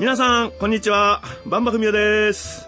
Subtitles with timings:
[0.00, 1.20] 皆さん、こんにちは。
[1.44, 2.66] バンバフミオです。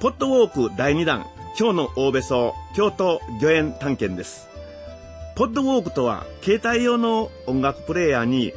[0.00, 1.24] ポッドウォーク第2弾、
[1.56, 4.48] 今日の大べそ、京都御苑探検です。
[5.36, 8.52] ポッドウォークとは、携帯用の音楽プレイヤーに、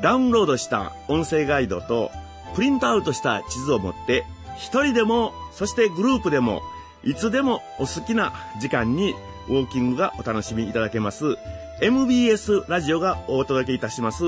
[0.00, 2.12] ダウンロードした音声ガイドと、
[2.54, 4.24] プリントアウトした地図を持って、
[4.56, 6.62] 一人でも、そしてグループでも、
[7.02, 9.16] いつでもお好きな時間に
[9.48, 11.36] ウォーキングがお楽しみいただけます、
[11.82, 14.22] MBS ラジオがお届けいたします、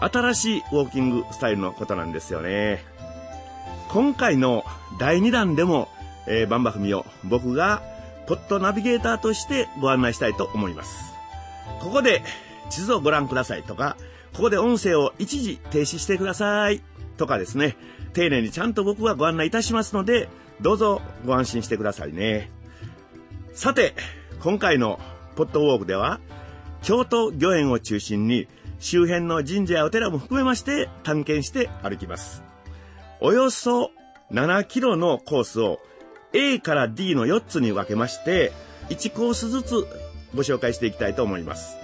[0.00, 2.84] 新しいウォーキングスタイルのことなんですよね。
[3.88, 4.64] 今回の
[4.98, 5.88] 第2弾でも、
[6.26, 7.82] えー、バンバフミを僕が
[8.26, 11.14] ポッドナビゲーターとしてご案内したいと思います。
[11.80, 12.22] ここで
[12.70, 13.96] 地図をご覧くださいとか、
[14.34, 16.82] ここで音声を一時停止してください
[17.16, 17.76] とかですね、
[18.12, 20.28] 丁寧にちゃんと僕がご案内いたしますので、
[20.60, 22.50] どうぞご安心してくださいね。
[23.54, 23.94] さて、
[24.40, 25.00] 今回の
[25.34, 26.20] ポッドウォークでは、
[26.82, 28.46] 京都御苑を中心に
[28.78, 32.42] 周辺の神社やお寺も含めまして探検して歩きます。
[33.20, 33.90] およそ
[34.30, 35.80] 7キロのコースを
[36.32, 38.52] A から D の4つに分けまして、
[38.90, 39.86] 1コースずつ
[40.34, 41.76] ご紹介していきたいと思います。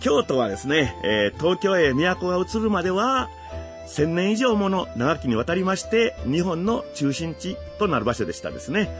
[0.00, 3.28] 京都はですね、えー東京へ都が移るまでは、
[3.88, 8.90] 1000年以上もの長きにわたりまして、日本の中心地となる場所でしたですね。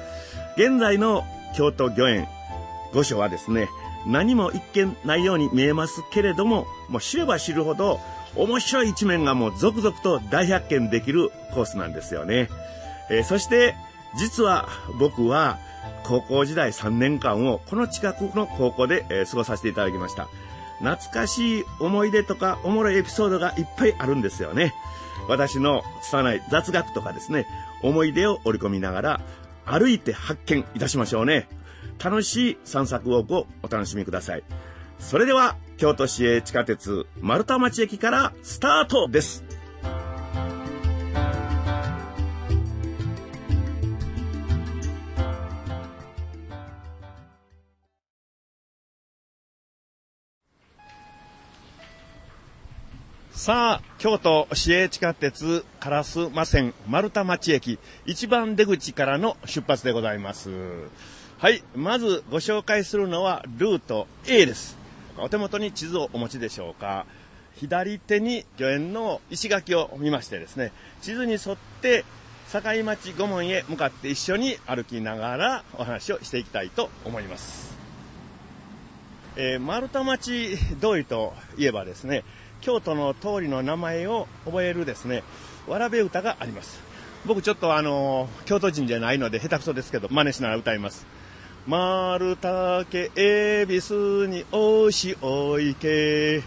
[0.57, 1.25] 現在の
[1.57, 2.29] 京都御苑、
[2.95, 3.69] 御所はですね、
[4.07, 8.01] 何も一見ないように見えますけれども、もう知れば知るほど、
[8.37, 12.49] 面白い一面がもう続々と大発見できるコースなんですよね。
[13.11, 13.75] えーそして、
[14.19, 14.69] 実は
[14.99, 15.59] 僕は
[16.05, 20.29] 高校時代3年間をこの近くの高校で、え過ごさせていただきました。
[20.79, 24.75] 懐かしい思い出とかおもろいエピソードがいっぱいあるんですよね。
[25.29, 27.47] 私の拙い雑学とかですね、
[27.83, 29.21] 思い出を織り込みながら
[29.65, 31.49] 歩いて発見いたしましょうね。
[32.03, 34.45] 楽しい散策ウォークをお楽しみください。
[34.99, 39.45] それでは、京都市営地下鉄丸太町駅からスタートです。
[53.33, 60.51] さあ、京都市営地下鉄烏丸線丸太町駅一番出口からの出発でございます。
[61.39, 64.75] はい、まずご紹介するのはルート A です。
[65.19, 67.05] お手元に地図をお持ちでしょうか？
[67.57, 72.07] 左手に御苑の石垣を見ましてですね、地図に沿って
[72.51, 77.77] 境町御門へ向かって一緒に歩きながらお話をしていきたいと思います。
[79.37, 82.25] えー丸太町通りといえばですね、
[82.63, 85.23] 京都の通りの名前を覚えるですね、
[85.69, 86.81] わらべ歌があります。
[87.27, 91.05] 僕ちょっとあの京都人じゃないので下手くそですけど、真似しながら歌います。
[91.67, 96.45] 丸竹恵比寿におしおいけ、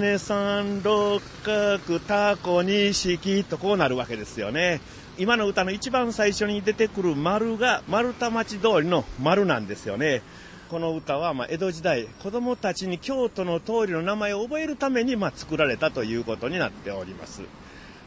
[0.00, 4.80] 姉さん六角タコ錦とこうなるわけですよね。
[5.18, 10.22] 今の歌の一番最初に出てくる丸が丸太町通りの丸なんですよね。
[10.70, 17.42] この歌は、ま、江戸時代、子供たちに京都の通りの名前を覚えるために、ま、作られたということになっております。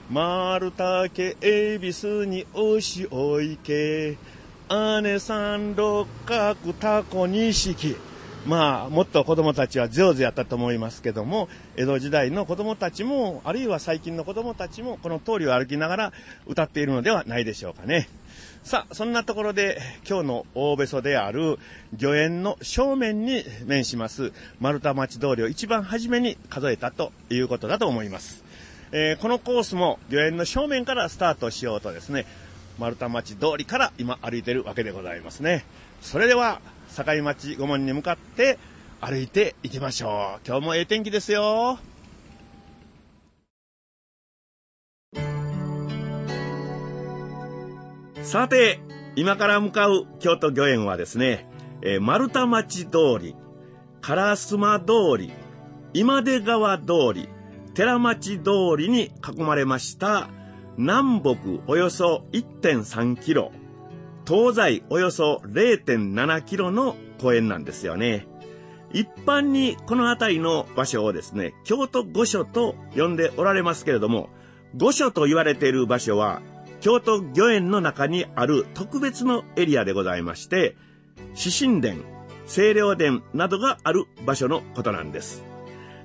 [0.09, 4.15] 丸竹恵比寿におしおいけ、
[4.67, 7.95] 姉さん六角タコ錦。
[8.47, 16.13] まあ、もっと子供たちは上手やったと思いますけども、江戸時代の子供たちも、あるいは最近の子供たちも、この通りを歩きながら
[16.47, 18.07] 歌っているのではないでしょうかね。
[18.63, 21.59] さあ、そんなところで、今日の大べそである、
[21.99, 28.43] 御苑の正面に面します、丸太町通りを一番初めに数えたということだと思います。
[28.91, 32.25] えーこのコースも御苑の正面からスタートしようとですね、
[32.77, 35.65] 丸太町通りから今歩いてるわけでございますね。
[36.01, 36.61] それでは、
[36.95, 38.57] 境町御門に向かって
[39.01, 40.47] 歩いていきましょう。
[40.47, 41.79] 今日もええ天気ですよ。
[48.23, 48.79] さて、
[49.15, 51.47] 今から向かう京都御苑はですね、
[51.81, 53.35] えー丸太町通り、
[54.01, 55.31] 烏丸通り、
[55.93, 57.29] 今出川通り、
[57.75, 60.29] 寺町通りに囲まれました、
[60.77, 61.37] 南北
[61.67, 63.51] およそ1.3キロ、
[64.27, 68.27] 東西およそ0.7キロの公園なんですよね。
[68.91, 74.29] 一般にこの辺りの場所をですね、京都御所と呼んでおられますけれども、
[74.75, 76.41] 御所と言われている場所は、
[76.81, 80.75] 京都御苑の中にある特別のエリアでございまして、
[81.33, 82.01] 四神殿、
[82.47, 85.54] 清涼殿などがある場所のことなんです。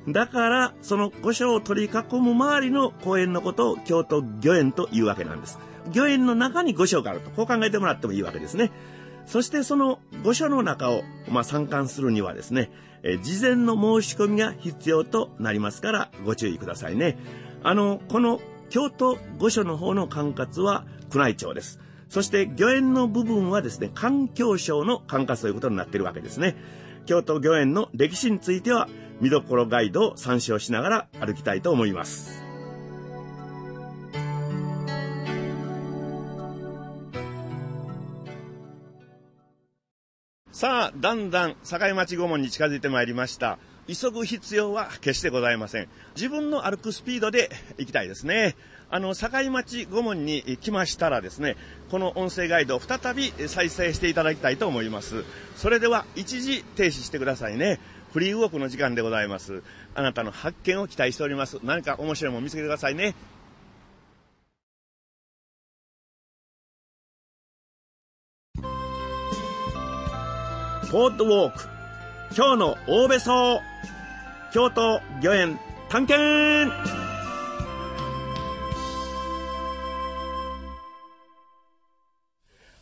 [0.08, 5.58] だから、その御所を取り囲む周りの公園のことを京都御苑というわけなんです。
[5.94, 8.70] 御苑の中に御所があると、こう考えてもらってもいいわけですね。
[9.26, 12.70] そしてその御所の中を、まあ、参観するにはですね、
[13.02, 17.16] え事前の申し込みが必要となりますからご注意くださいね。
[17.62, 21.78] あの、この京都御所の方の管轄は宮内庁です。
[22.08, 26.56] そして御苑の部分はですね、環境省の管轄ということになっているわけですね。
[27.06, 28.88] 京都御苑の歴史については
[29.20, 32.50] 見どころガイドを参照しながら歩きたいと思います。
[40.52, 43.58] さあ、だんだん境町御門に近づいてまいりました。
[43.88, 45.88] 急ぐ必要は決してございません。
[46.14, 48.56] 自分の歩くスピードで行きたいですね。
[48.90, 51.56] あの、境町御門に来ましたらですね、
[51.90, 55.24] この音声ガイドを再び再生していただきたいと思います。
[55.56, 57.80] それでは一時停止してくださいね。
[58.12, 59.62] フリーウォークの時間でございます。
[59.94, 61.58] あなたの発見を期待しております。
[61.62, 63.14] 何か面白いもの見つけてくださいね。
[70.90, 71.68] ポートウォーク
[72.36, 73.60] 今日の大べそ
[74.52, 75.56] 京都御苑
[75.88, 76.72] 探検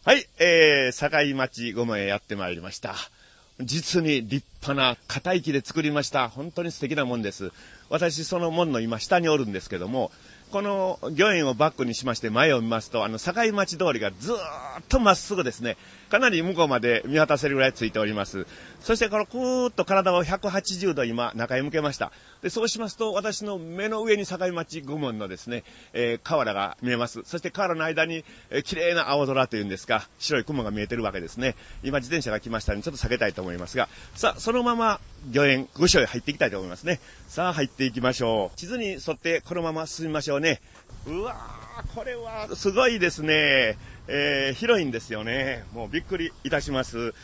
[0.06, 2.94] はい、えー、境町ごまへやってまいりました。
[3.60, 6.28] 実に立派な硬い木で作りました。
[6.28, 7.50] 本当に素敵なもんです。
[7.90, 10.12] 私、その門の今下におるんですけども、
[10.50, 14.38] この御苑をバックにしまして前を見ますと、あの、境町通りがずーっ
[14.88, 15.76] とまっすぐですね、
[16.08, 18.46] かなり向こうまで見渡せるぐらいついております。
[18.81, 22.12] そしてこのくーっと体を180度今中へ向けました。
[22.43, 27.23] で、そうしますと私の目の上に境町御門のですね、えー、河原が見えます。
[27.25, 31.56] そして河原の間に、えー、綺麗な青空というんですか、白い雲が見えてるわけですね。
[31.82, 35.00] 今自転車が来ましたのでちょっと避けたいと思いますが、さあ、そのまま
[35.35, 37.00] 御苑、御所へ入っていきたいと思いますね。
[37.29, 38.58] さあ、入っていきましょう。
[38.58, 40.61] 地図に沿ってこのまま進みましょうね。
[41.06, 43.76] うわー、これはすごいですね。
[44.08, 45.64] えー、広いんですよね。
[45.75, 47.14] もうびっくりいたします。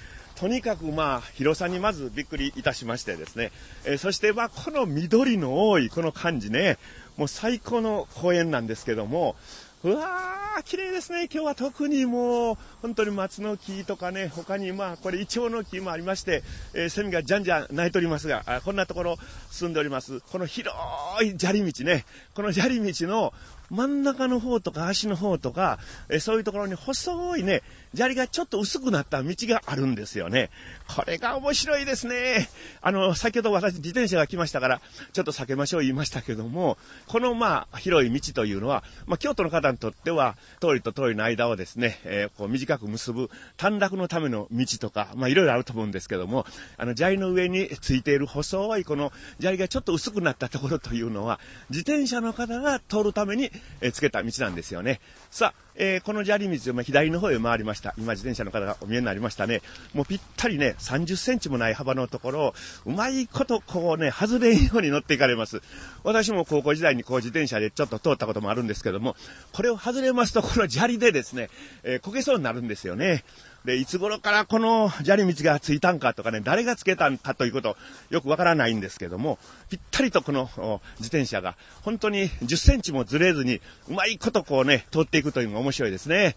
[0.44, 3.50] とにかくまあ、広さにまずびっくりいたしましてですね。
[3.86, 6.76] えー、そしてまあ、この緑の多いこの感じね、
[7.16, 9.36] もう最高の公園なんですけども、
[9.84, 11.28] うわー、綺麗ですね。
[11.32, 16.42] 今日は特にもう、本当に松の木とかね、他にまあ、これイチョウの木もありまして、
[16.74, 19.16] えー、セミがじゃんじゃん鳴いておりますが、あこんなところ
[19.50, 20.20] 住んでおります。
[20.20, 20.76] この広
[21.22, 22.04] い砂利道ね、
[22.34, 23.32] この砂利道の
[23.70, 27.62] 真ん中の方とか足の方とか、えそういうところに細いね、
[27.94, 30.50] 砂利がちょっと薄くなった道があるんですよね。
[30.94, 32.48] これが面白いですね。
[32.82, 34.80] あの、先ほど私自転車が来ましたから、
[35.12, 36.76] ちょっと避けましょう言いましたけども、
[37.06, 46.46] このまあ、広い道というのは、まあ、京都の方にとっては、通りと通りの間をですね、えー、こう短く結ぶ短絡のための道とか、まあ、いろいろあると思うんですけども、
[46.76, 53.50] あの、砂利の上についている細いこの砂利がちょっと薄くなったところというのは、自転車の方が通るために、
[53.80, 55.00] えー、つけた道なんですよね。
[55.30, 57.94] さあ、えー、この砂利道を左の方へ回りました。
[57.98, 59.62] 今自転車の方がお見えになりましたね。
[59.92, 62.54] もうぴったりね、30センチもない幅のところを、
[62.86, 65.62] うまいことこうね、外れんように乗っていかれます。
[66.02, 69.16] 私も高校時代にこう自転車でちょっと通ったこともあるんですけども、
[69.52, 71.50] これを外れますと、この砂利でですね、
[71.82, 73.24] えー、焦げそうになるんですよね。
[73.64, 77.76] で、いつ頃からこの砂利道がついたんかとかね、誰がつけたんかということ、
[78.10, 79.38] よくわからないんですけども、
[79.70, 80.50] ぴったりとこの
[80.98, 86.36] 自転車が、本当に10センチもずれずに、うまいことこうね、通っていくというのが面白いですね。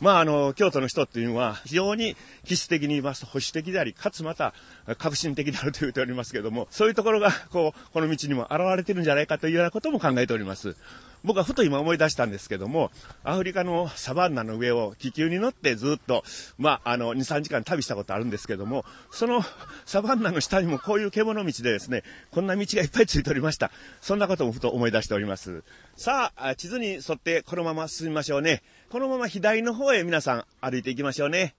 [0.00, 4.54] まあ、あの、京都の人っていうのは、非常に気質的に言いますと保守的であり、かつまた
[4.98, 10.76] 革新的であると言っておりますけども、そういうところが、こう、この道にも現れてるんじゃないかというようなことも考えております。
[11.24, 12.90] 僕はふと今思い出したんですけども、
[13.24, 16.24] アフリカのサバンナの上を気球に乗ってずっと、
[16.58, 19.42] まあ、あの、2、3時間旅したことあるんですけども、その
[19.84, 23.70] サバンナの下にもこういう獣道でですね、こんな道がいっぱいついておりました。
[24.00, 25.64] そんなこともふと思い出しております。
[25.96, 28.62] さあ、地図に沿ってこのまま進みましょうね。
[28.90, 31.54] このまま左の方へ皆さん歩いていきましょうね。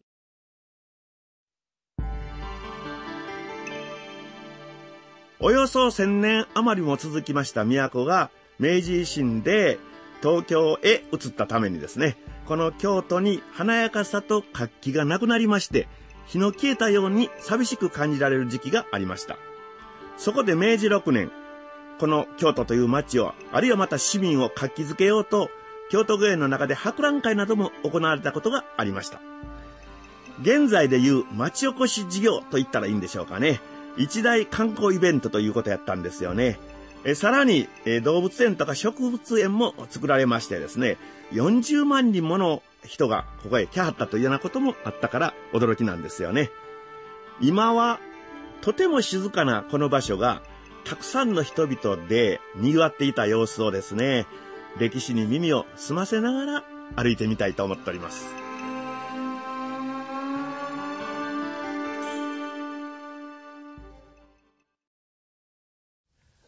[5.42, 9.80] およそ千年余りも続きました都が明治維新で
[10.22, 15.88] 東京へ移ったためにですね、この京都に華やかさと活気がなくなりまして、
[16.26, 19.38] 日の消えたように寂しく感じられる時期がありました。
[20.18, 21.32] そこで明治6年、
[22.00, 25.50] この京都という街を、あるいはまた市民を活気づけようと、
[25.90, 29.22] 京都御苑の中で博覧会なども行われたことがありました。
[30.42, 33.60] 現在でいう町おこし事業と言ったらいいんでしょうかね。
[33.98, 36.60] 一大観光イベントということやったんですよね。
[37.06, 40.98] えさらに、え動物園とか植物園も作られましてですね、
[41.32, 46.50] 40万人もの人がここへ来はったというようなこともあったから驚きなんですよね。
[47.42, 48.00] 今は
[48.62, 50.42] とても静かなこの場所が
[50.84, 54.26] たくさんの人々で賑わっていた様子をですね、
[54.78, 56.64] 歴史に耳を澄ませながら
[56.96, 58.49] 歩いてみたいと思っております。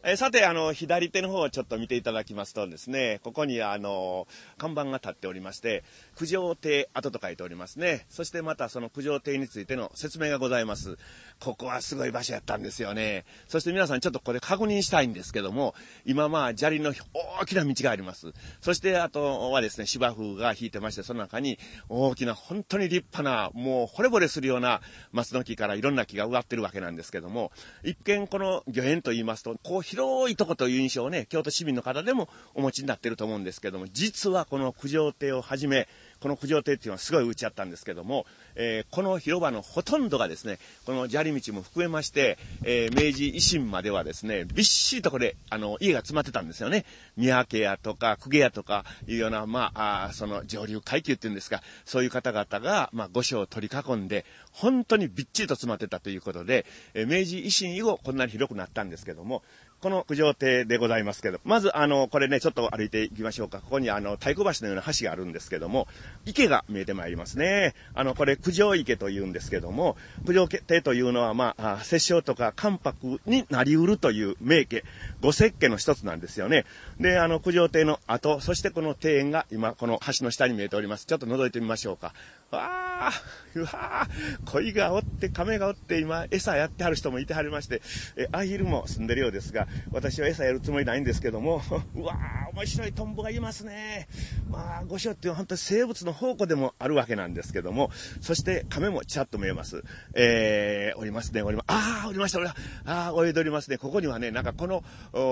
[0.04, 4.26] え、さて、あの、左手の方をちょっと見ていただきますとですね、ここにあの、
[4.58, 5.84] 看板が立っておりまして、
[6.18, 8.04] 九条亭跡と書いておりますね。
[8.08, 10.98] そしてまたその九条亭についての説明がございます。
[11.38, 13.24] ここはすごい場所やったんですよね。
[13.46, 16.92] そして皆さんちょっとこれ確認したいんですけども、今まあ砂利の
[17.40, 18.32] 大きな道があります。
[18.60, 24.80] そしてあとはですね、芝生が引いてまして、その中に大きな本当に立派な、もう惚れ惚れするような
[25.12, 27.52] 松の木からいろんな木が植わってるわけなんですけども、
[27.84, 35.86] 一見この御苑と言いますと、こう広いとこという印象をね、京都市民の方でもお持ちになってると思うんですけども、実はこの九条亭をはじめ、
[36.18, 46.86] この九条亭っていうのはすごい打ち合ったんですけども、えー、この広場のほとんどがですね、この砂利道も含めまして、えー、明治維新まではですね、びっしりとこれ、あの、家が詰まってたんですよね。
[47.18, 59.42] 宮家屋とか、公家屋とかいうような、まあ、あその上流階級っていうんですか、そういう方々が、まあ、御所を取り囲んで、本当にびっちりと詰まってたということで、えー、明治維新以後こんなに広くなったんですけども、
[59.82, 63.58] この九条亭でございますけど、まずあの、これね、ちょっと歩いていきましょうか。
[63.58, 65.88] ここにあの、太鼓橋のような橋があるんですけども、
[66.24, 67.74] 池が見えてまいりますね。
[67.92, 74.84] あの、これ九条池と言うんですけども、九条亭というのはまあ、摂政とか関白になりうるという名家、
[75.20, 76.64] 五石家の一つなんですよね。
[77.00, 81.06] で、あの、九条亭の後、そしてこの庭園が今、この橋の下に見えております。
[81.06, 82.14] ちょっと覗いてみましょうか。
[82.56, 83.12] わあ、
[83.54, 84.08] うわあ
[84.44, 87.82] 鯉がおって、亀がおって、今、餌やってはる人もいてはりまして、
[88.16, 91.62] え、アヒルも住んでるようですが、私は餌やるつもりないんですけども、
[91.96, 94.08] うわあ、面白いトンボがいますね。
[94.50, 97.90] まあ、御所っていうのは本当に生物の宝庫でもあるわけなんですけども、
[98.20, 99.82] そして亀もちゃっと見えます。
[100.14, 101.66] えー、おりますね、おります。
[101.68, 102.54] ああ、おりました、おりま。
[102.84, 103.78] ああ、泳いでおりますね。
[103.78, 104.84] ここにはね、なんかこの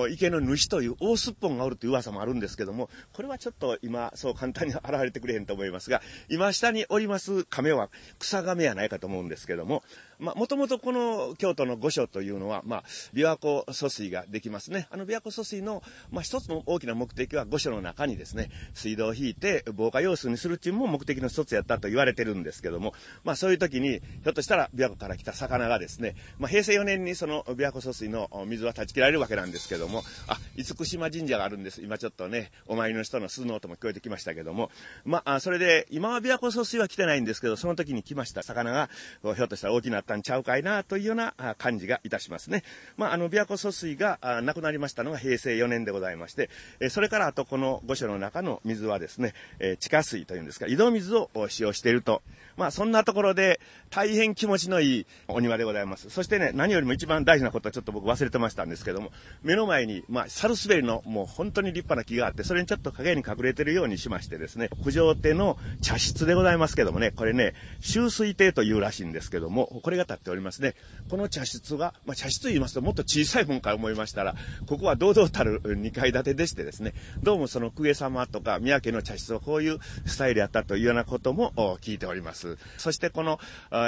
[0.08, 6.00] 池の主という大すっぽんがおるという噂もあるんですけども、これはちょっと今、そう簡単に現れてくれへんと思いますが、
[6.30, 9.82] 今下におります亀は草亀やないかと思うんですけども、
[10.20, 12.84] まあ、もともとこの京都の御所というのは、まあ、
[13.14, 14.86] 琵琶湖疎水ができますね。
[14.90, 22.92] あの琵琶湖疎水の、まあ、一つの大きな目的は御所の中にですね、水道を引いて防火用水にするっていうのも目的の一つやったと言われてるんですけども、
[23.24, 31.82] まあ、そういう時に、ひょっとしたら琵琶湖から来た魚がですね、まあ、平成4年にその琵琶湖疎水の水は断ち切られるわけなんですけども、あ、厳島神社があるんです。
[31.82, 34.70] 今ちょっとね、お参りの人の鈴の音も聞こえてきましたけども、
[35.04, 38.90] まあ、それで、今は琵琶湖疎水は来てないんですけど、その時に来ました魚が、
[39.22, 42.64] ひょっとしたら大きなったんちゃうかいな、というような感じがいたしますね。
[42.96, 46.50] まあ、あの、琵琶湖疎水がなくなりましたのが平成4年でございまして、
[46.90, 49.34] それからあとこの御所の中の水はですね、
[49.78, 52.22] 地下水というんですか、井戸水を使用していると。
[52.56, 56.10] まあ、そんなところで大変気持ちのいいお庭でございます。
[56.10, 59.12] そしてね、何よりも一番大事なことはちょっと僕忘れてましたんですけども、
[59.42, 70.74] 目の前に、まあ、サルスベリのもう本当に立派な木があって、それにちょっと影に隠れてるようにしましてですね、九条手の茶室でございますけどもね、これね、集水亭というらしいんですけども、これが立っておりますね。
[71.08, 74.34] この茶室が、まあ、茶室と言いますともっと小さいもんか思いましたら、
[74.66, 82.56] ここは堂々たる2階建てでしてですね、どうもその公家様とか宮家の茶室はこういうスタイルやったというようなことも聞いております。
[82.78, 83.38] そしてこの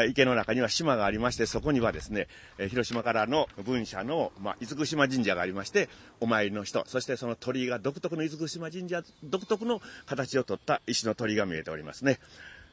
[0.08, 2.28] 池の中には島がありまして、そこにはですね、
[2.68, 5.88] 広島からの文社の、まあ、厳島神社がありまして、
[6.20, 12.18] お参りの人、そしてその鳥居が独特の厳島神社独特の形をとった石の鳥居が見えておりますね。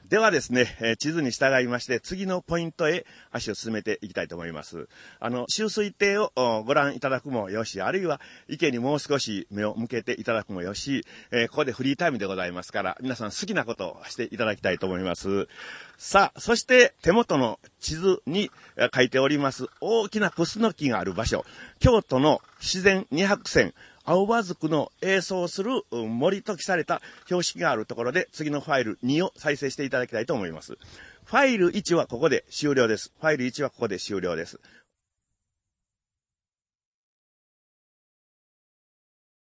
[0.10, 4.88] ではですね、え地図に従いまして、次のポイントへ足を進めていきたいと思います。
[5.20, 6.32] あの、集水艇を
[6.66, 15.48] ご覧いただくもよし、あるいは池にもう少し目を向けていただくもよし、えここでフリータイムでございますから、皆さん好きなことをしていただきたいと思います。
[16.00, 18.50] さあ、そして手元の地図に
[18.96, 21.46] 書いております大きなクスノキがある場所、
[21.80, 23.76] 京都の自然二白線、
[24.06, 30.78] 青葉族の映像する森と記された標識があるところで次のファイル2を再生していただきたいと思います。
[31.26, 33.12] ファイル1はここで終了です。
[33.20, 34.60] ファイル1はここで終了です。